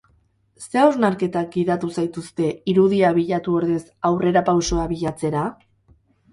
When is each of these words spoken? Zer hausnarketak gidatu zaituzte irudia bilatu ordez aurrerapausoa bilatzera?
Zer 0.61 0.79
hausnarketak 0.83 1.51
gidatu 1.57 1.91
zaituzte 1.97 2.49
irudia 2.75 3.13
bilatu 3.21 3.55
ordez 3.61 3.79
aurrerapausoa 4.13 4.91
bilatzera? 4.97 5.49